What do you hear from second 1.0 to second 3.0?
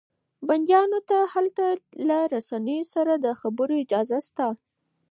ته هلته له رسنيو